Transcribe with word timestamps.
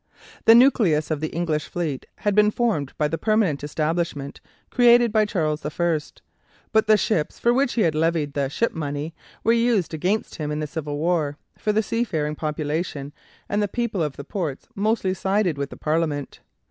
The 0.45 0.55
nucleus 0.55 1.11
of 1.11 1.19
the 1.21 1.27
English 1.27 1.67
fleet 1.67 2.07
had 2.15 2.33
been 2.33 2.49
formed 2.49 2.91
by 2.97 3.07
the 3.07 3.19
permanent 3.19 3.63
establishment 3.63 4.41
created 4.71 5.11
by 5.11 5.25
Charles 5.25 5.63
I, 5.63 5.99
but 6.71 6.87
the 6.87 6.97
ships 6.97 7.37
for 7.37 7.53
which 7.53 7.73
he 7.73 7.81
had 7.83 7.93
levied 7.93 8.33
the 8.33 8.49
"Ship 8.49 8.73
Money" 8.73 9.13
were 9.43 9.53
used 9.53 9.93
against 9.93 10.37
him 10.37 10.49
in 10.51 10.59
the 10.59 10.65
Civil 10.65 10.97
War, 10.97 11.37
for 11.55 11.71
the 11.71 11.83
seafaring 11.83 12.33
population 12.33 13.13
and 13.47 13.61
the 13.61 13.67
people 13.67 14.01
of 14.01 14.17
the 14.17 14.23
ports 14.23 14.67
mostly 14.73 15.13
sided 15.13 15.55
with 15.59 15.69
the 15.69 15.77
Parliament. 15.77 16.39